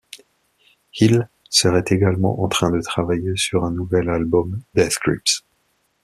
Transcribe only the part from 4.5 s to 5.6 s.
Death Grips.